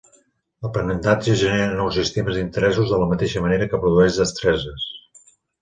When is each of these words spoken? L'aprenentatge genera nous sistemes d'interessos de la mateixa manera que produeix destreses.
L'aprenentatge 0.65 1.35
genera 1.41 1.67
nous 1.81 1.99
sistemes 2.01 2.39
d'interessos 2.39 2.95
de 2.95 3.01
la 3.03 3.11
mateixa 3.15 3.45
manera 3.47 3.71
que 3.75 3.83
produeix 3.85 4.21
destreses. 4.23 4.91